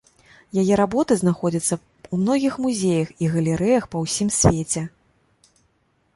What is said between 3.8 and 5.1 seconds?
па ўсім свеце.